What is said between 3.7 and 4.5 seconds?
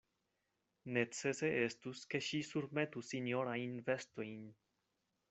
vestojn.